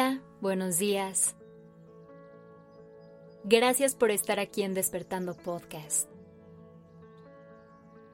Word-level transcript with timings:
Hola, 0.00 0.22
buenos 0.40 0.78
días. 0.78 1.34
Gracias 3.42 3.96
por 3.96 4.12
estar 4.12 4.38
aquí 4.38 4.62
en 4.62 4.72
Despertando 4.72 5.34
Podcast. 5.34 6.08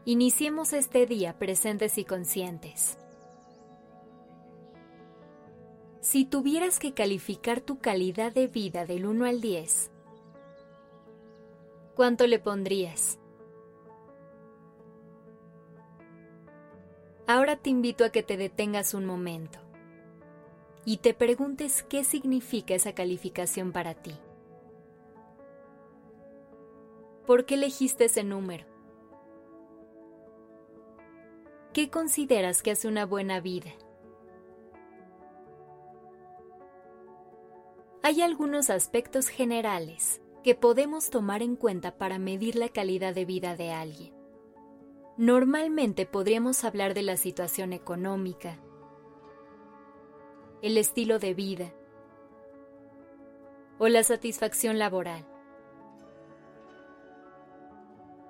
Iniciemos 0.06 0.72
este 0.72 1.04
día 1.04 1.38
presentes 1.38 1.98
y 1.98 2.06
conscientes. 2.06 2.96
Si 6.00 6.24
tuvieras 6.24 6.78
que 6.78 6.94
calificar 6.94 7.60
tu 7.60 7.78
calidad 7.78 8.32
de 8.32 8.46
vida 8.46 8.86
del 8.86 9.04
1 9.04 9.26
al 9.26 9.42
10, 9.42 9.90
¿cuánto 11.94 12.26
le 12.26 12.38
pondrías? 12.38 13.18
Ahora 17.26 17.56
te 17.56 17.68
invito 17.68 18.06
a 18.06 18.08
que 18.08 18.22
te 18.22 18.38
detengas 18.38 18.94
un 18.94 19.04
momento 19.04 19.63
y 20.84 20.98
te 20.98 21.14
preguntes 21.14 21.82
qué 21.82 22.04
significa 22.04 22.74
esa 22.74 22.94
calificación 22.94 23.72
para 23.72 23.94
ti. 23.94 24.14
¿Por 27.26 27.46
qué 27.46 27.54
elegiste 27.54 28.04
ese 28.04 28.22
número? 28.22 28.66
¿Qué 31.72 31.90
consideras 31.90 32.62
que 32.62 32.70
hace 32.70 32.86
una 32.86 33.06
buena 33.06 33.40
vida? 33.40 33.72
Hay 38.02 38.20
algunos 38.20 38.68
aspectos 38.68 39.28
generales 39.28 40.20
que 40.42 40.54
podemos 40.54 41.08
tomar 41.08 41.42
en 41.42 41.56
cuenta 41.56 41.96
para 41.96 42.18
medir 42.18 42.54
la 42.54 42.68
calidad 42.68 43.14
de 43.14 43.24
vida 43.24 43.56
de 43.56 43.72
alguien. 43.72 44.12
Normalmente 45.16 46.04
podríamos 46.04 46.64
hablar 46.64 46.92
de 46.92 47.02
la 47.02 47.16
situación 47.16 47.72
económica, 47.72 48.58
el 50.64 50.78
estilo 50.78 51.18
de 51.18 51.34
vida 51.34 51.74
o 53.78 53.86
la 53.88 54.02
satisfacción 54.02 54.78
laboral. 54.78 55.26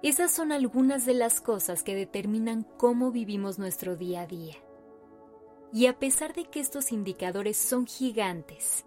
Esas 0.02 0.32
son 0.32 0.50
algunas 0.50 1.06
de 1.06 1.14
las 1.14 1.40
cosas 1.40 1.84
que 1.84 1.94
determinan 1.94 2.64
cómo 2.76 3.12
vivimos 3.12 3.60
nuestro 3.60 3.94
día 3.94 4.22
a 4.22 4.26
día. 4.26 4.56
Y 5.72 5.86
a 5.86 6.00
pesar 6.00 6.34
de 6.34 6.46
que 6.46 6.58
estos 6.58 6.90
indicadores 6.90 7.56
son 7.56 7.86
gigantes 7.86 8.84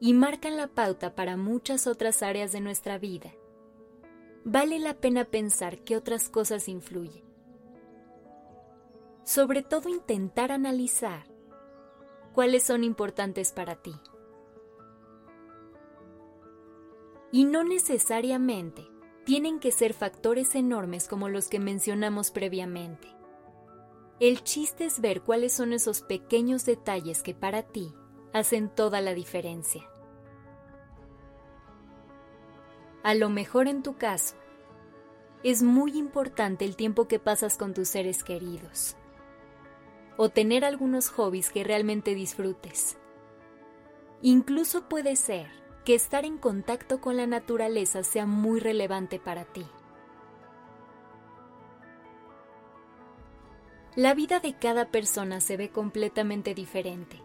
y 0.00 0.12
marcan 0.12 0.56
la 0.56 0.66
pauta 0.66 1.14
para 1.14 1.36
muchas 1.36 1.86
otras 1.86 2.24
áreas 2.24 2.50
de 2.50 2.60
nuestra 2.60 2.98
vida, 2.98 3.30
vale 4.44 4.80
la 4.80 4.94
pena 4.94 5.26
pensar 5.26 5.84
qué 5.84 5.96
otras 5.96 6.28
cosas 6.28 6.68
influyen. 6.68 7.22
Sobre 9.22 9.62
todo 9.62 9.88
intentar 9.88 10.50
analizar 10.50 11.31
cuáles 12.32 12.62
son 12.62 12.84
importantes 12.84 13.52
para 13.52 13.76
ti. 13.76 13.94
Y 17.30 17.44
no 17.44 17.64
necesariamente 17.64 18.86
tienen 19.24 19.60
que 19.60 19.70
ser 19.70 19.94
factores 19.94 20.54
enormes 20.54 21.08
como 21.08 21.28
los 21.28 21.48
que 21.48 21.60
mencionamos 21.60 22.30
previamente. 22.30 23.08
El 24.20 24.42
chiste 24.42 24.84
es 24.84 25.00
ver 25.00 25.22
cuáles 25.22 25.52
son 25.52 25.72
esos 25.72 26.02
pequeños 26.02 26.64
detalles 26.64 27.22
que 27.22 27.34
para 27.34 27.62
ti 27.62 27.92
hacen 28.32 28.68
toda 28.68 29.00
la 29.00 29.14
diferencia. 29.14 29.88
A 33.02 33.14
lo 33.14 33.30
mejor 33.30 33.66
en 33.66 33.82
tu 33.82 33.96
caso, 33.96 34.36
es 35.42 35.62
muy 35.62 35.98
importante 35.98 36.64
el 36.64 36.76
tiempo 36.76 37.08
que 37.08 37.18
pasas 37.18 37.56
con 37.56 37.74
tus 37.74 37.88
seres 37.88 38.22
queridos 38.22 38.96
o 40.16 40.28
tener 40.28 40.64
algunos 40.64 41.08
hobbies 41.08 41.50
que 41.50 41.64
realmente 41.64 42.14
disfrutes. 42.14 42.98
Incluso 44.20 44.88
puede 44.88 45.16
ser 45.16 45.48
que 45.84 45.94
estar 45.94 46.24
en 46.24 46.38
contacto 46.38 47.00
con 47.00 47.16
la 47.16 47.26
naturaleza 47.26 48.04
sea 48.04 48.26
muy 48.26 48.60
relevante 48.60 49.18
para 49.18 49.44
ti. 49.44 49.66
La 53.96 54.14
vida 54.14 54.40
de 54.40 54.54
cada 54.54 54.90
persona 54.90 55.40
se 55.40 55.56
ve 55.56 55.70
completamente 55.70 56.54
diferente. 56.54 57.20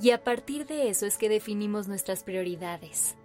Y 0.00 0.10
a 0.10 0.24
partir 0.24 0.66
de 0.66 0.88
eso 0.88 1.04
es 1.04 1.18
que 1.18 1.28
definimos 1.28 1.88
nuestras 1.88 2.24
prioridades. 2.24 3.16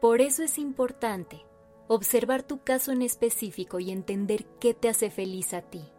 Por 0.00 0.20
eso 0.20 0.42
es 0.42 0.58
importante 0.58 1.44
observar 1.86 2.42
tu 2.42 2.62
caso 2.62 2.92
en 2.92 3.02
específico 3.02 3.78
y 3.78 3.90
entender 3.90 4.44
qué 4.58 4.74
te 4.74 4.88
hace 4.88 5.10
feliz 5.10 5.54
a 5.54 5.62
ti 5.62 5.92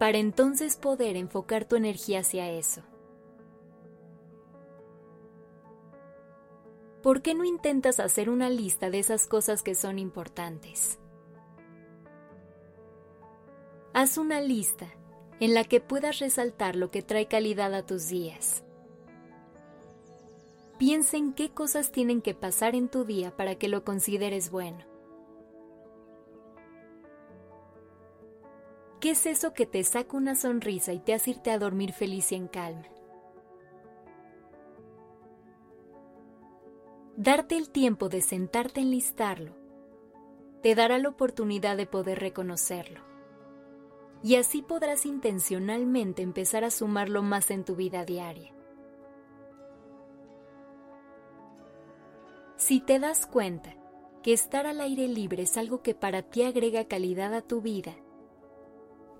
para 0.00 0.16
entonces 0.16 0.76
poder 0.76 1.14
enfocar 1.18 1.66
tu 1.66 1.76
energía 1.76 2.20
hacia 2.20 2.50
eso. 2.50 2.80
¿Por 7.02 7.20
qué 7.20 7.34
no 7.34 7.44
intentas 7.44 8.00
hacer 8.00 8.30
una 8.30 8.48
lista 8.48 8.88
de 8.88 8.98
esas 8.98 9.26
cosas 9.26 9.62
que 9.62 9.74
son 9.74 9.98
importantes? 9.98 10.98
Haz 13.92 14.16
una 14.16 14.40
lista 14.40 14.86
en 15.38 15.52
la 15.52 15.64
que 15.64 15.82
puedas 15.82 16.18
resaltar 16.18 16.76
lo 16.76 16.90
que 16.90 17.02
trae 17.02 17.28
calidad 17.28 17.74
a 17.74 17.84
tus 17.84 18.08
días. 18.08 18.64
Piensa 20.78 21.18
en 21.18 21.34
qué 21.34 21.50
cosas 21.50 21.92
tienen 21.92 22.22
que 22.22 22.32
pasar 22.34 22.74
en 22.74 22.88
tu 22.88 23.04
día 23.04 23.36
para 23.36 23.56
que 23.56 23.68
lo 23.68 23.84
consideres 23.84 24.50
bueno. 24.50 24.89
¿Qué 29.00 29.10
es 29.12 29.26
eso 29.26 29.54
que 29.54 29.66
te 29.66 29.82
saca 29.82 30.16
una 30.16 30.34
sonrisa 30.34 30.92
y 30.92 31.00
te 31.00 31.14
hace 31.14 31.30
irte 31.30 31.50
a 31.50 31.58
dormir 31.58 31.92
feliz 31.92 32.32
y 32.32 32.34
en 32.34 32.48
calma? 32.48 32.86
Darte 37.16 37.56
el 37.56 37.70
tiempo 37.70 38.08
de 38.08 38.20
sentarte 38.20 38.80
en 38.80 38.90
listarlo 38.90 39.60
te 40.62 40.74
dará 40.74 40.98
la 40.98 41.08
oportunidad 41.08 41.76
de 41.76 41.86
poder 41.86 42.20
reconocerlo. 42.20 43.00
Y 44.22 44.36
así 44.36 44.60
podrás 44.60 45.06
intencionalmente 45.06 46.22
empezar 46.22 46.64
a 46.64 46.70
sumarlo 46.70 47.22
más 47.22 47.50
en 47.50 47.64
tu 47.64 47.76
vida 47.76 48.04
diaria. 48.04 48.52
Si 52.56 52.80
te 52.80 52.98
das 52.98 53.26
cuenta 53.26 53.74
que 54.22 54.34
estar 54.34 54.66
al 54.66 54.82
aire 54.82 55.08
libre 55.08 55.44
es 55.44 55.56
algo 55.56 55.82
que 55.82 55.94
para 55.94 56.22
ti 56.22 56.42
agrega 56.42 56.84
calidad 56.84 57.32
a 57.32 57.40
tu 57.40 57.62
vida, 57.62 57.96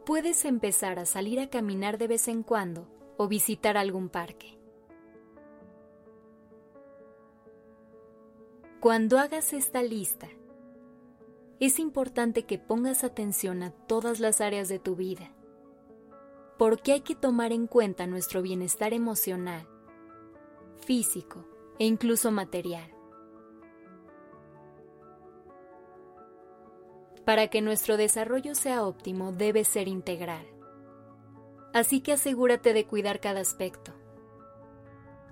puedes 0.04 0.44
empezar 0.44 0.98
a 0.98 1.06
salir 1.06 1.40
a 1.40 1.50
caminar 1.50 1.98
de 1.98 2.08
vez 2.08 2.28
en 2.28 2.42
cuando 2.42 2.88
o 3.16 3.28
visitar 3.28 3.76
algún 3.76 4.08
parque. 4.08 4.58
Cuando 8.80 9.18
hagas 9.18 9.52
esta 9.52 9.82
lista, 9.82 10.28
es 11.60 11.78
importante 11.78 12.46
que 12.46 12.58
pongas 12.58 13.04
atención 13.04 13.62
a 13.62 13.70
todas 13.70 14.20
las 14.20 14.40
áreas 14.40 14.68
de 14.70 14.78
tu 14.78 14.96
vida, 14.96 15.34
porque 16.58 16.92
hay 16.92 17.02
que 17.02 17.14
tomar 17.14 17.52
en 17.52 17.66
cuenta 17.66 18.06
nuestro 18.06 18.40
bienestar 18.40 18.94
emocional, 18.94 19.68
físico 20.78 21.44
e 21.78 21.84
incluso 21.84 22.30
material. 22.30 22.90
Para 27.30 27.46
que 27.46 27.62
nuestro 27.62 27.96
desarrollo 27.96 28.56
sea 28.56 28.82
óptimo 28.82 29.30
debe 29.30 29.62
ser 29.62 29.86
integral. 29.86 30.44
Así 31.72 32.00
que 32.00 32.14
asegúrate 32.14 32.74
de 32.74 32.86
cuidar 32.86 33.20
cada 33.20 33.38
aspecto. 33.38 33.92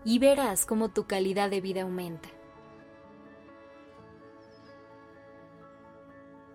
Y 0.05 0.21
verás 0.21 0.65
cómo 0.65 0.91
tu 0.91 1.09
calidad 1.09 1.51
de 1.51 1.61
vida 1.61 1.83
aumenta. 1.83 2.29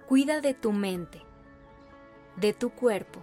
Cuida 0.08 0.40
de 0.40 0.54
tu 0.54 0.72
mente, 0.72 1.22
de 2.38 2.54
tu 2.54 2.70
cuerpo 2.70 3.20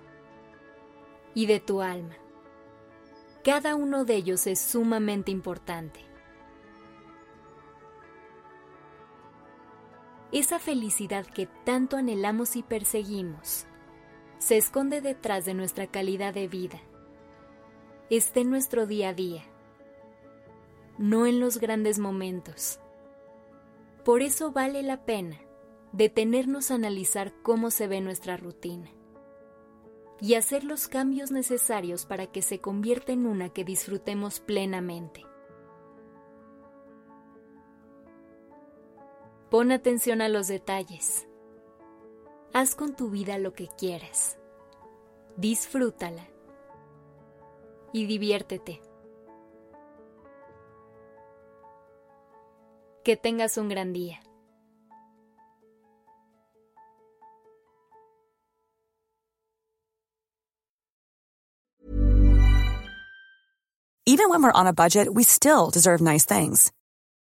y 1.33 1.47
de 1.47 1.59
tu 1.59 1.81
alma. 1.81 2.17
Cada 3.43 3.77
uno 3.77 4.05
de 4.05 4.17
ellos 4.17 4.47
es 4.47 4.61
sumamente 4.61 5.31
importante. 5.31 6.10
Esa 10.33 10.59
felicidad 10.59 11.27
que 11.27 11.47
tanto 11.65 11.97
anhelamos 11.97 12.57
y 12.57 12.63
perseguimos 12.63 13.67
se 14.41 14.57
esconde 14.57 15.03
detrás 15.03 15.45
de 15.45 15.53
nuestra 15.53 15.87
calidad 15.87 16.33
de 16.33 16.49
vida. 16.49 16.81
Está 18.09 18.41
en 18.41 18.51
nuestro 18.51 18.87
día 18.87 19.11
a 19.11 19.15
día, 19.15 19.45
no 20.99 21.27
en 21.27 21.41
los 21.41 21.59
grandes 21.59 21.99
momentos. 21.99 22.81
Por 24.03 24.23
eso 24.23 24.51
vale 24.51 24.83
la 24.83 25.05
pena 25.05 25.39
detenernos 25.93 26.71
a 26.71 26.77
analizar 26.77 27.35
cómo 27.43 27.71
se 27.71 27.87
ve 27.87 28.01
nuestra 28.01 28.39
rutina 28.39 28.91
y 30.23 30.35
hacer 30.35 30.65
los 30.65 30.89
cambios 30.89 31.31
necesarios 31.31 32.07
para 32.07 32.27
que 32.27 32.41
se 32.41 32.61
convierta 32.61 33.13
en 33.13 33.27
una 33.27 33.51
que 33.51 33.65
disfrutemos 33.65 34.41
plenamente. 34.41 35.30
Pon 39.51 39.73
atención 39.73 40.21
a 40.23 40.29
los 40.29 40.49
detalles. 40.49 41.27
Haz 42.53 42.75
con 42.75 42.95
tu 42.95 43.11
vida 43.11 43.39
lo 43.39 43.53
que 43.53 43.69
quieras. 43.69 44.39
Disfrútala. 45.37 46.31
y 47.93 48.07
diviértete. 48.07 48.83
Que 53.05 53.17
tengas 53.17 53.57
un 53.57 53.69
gran 53.69 53.93
día. 53.93 54.21
Even 64.07 64.29
when 64.29 64.43
we're 64.43 64.53
on 64.53 64.67
a 64.67 64.73
budget, 64.73 65.09
we 65.13 65.23
still 65.23 65.71
deserve 65.71 66.01
nice 66.01 66.25
things. 66.25 66.73